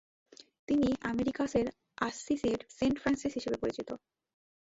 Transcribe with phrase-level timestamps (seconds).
[0.67, 1.65] তিনি "আমেরিকাসের
[2.01, 3.89] আসসিসির Saint Francis" হিসাবে পরিচিত।